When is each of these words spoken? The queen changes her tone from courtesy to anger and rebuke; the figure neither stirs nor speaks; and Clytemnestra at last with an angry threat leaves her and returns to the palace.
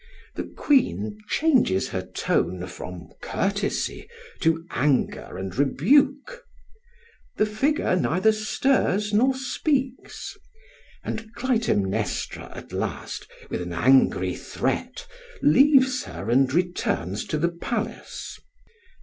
The 0.33 0.45
queen 0.57 1.19
changes 1.27 1.89
her 1.89 2.01
tone 2.01 2.65
from 2.65 3.09
courtesy 3.21 4.09
to 4.39 4.65
anger 4.71 5.37
and 5.37 5.55
rebuke; 5.55 6.43
the 7.37 7.45
figure 7.45 7.95
neither 7.95 8.31
stirs 8.31 9.13
nor 9.13 9.35
speaks; 9.35 10.35
and 11.03 11.31
Clytemnestra 11.35 12.51
at 12.55 12.73
last 12.73 13.27
with 13.51 13.61
an 13.61 13.73
angry 13.73 14.33
threat 14.35 15.05
leaves 15.43 16.05
her 16.05 16.31
and 16.31 16.51
returns 16.51 17.23
to 17.25 17.37
the 17.37 17.49
palace. 17.49 18.39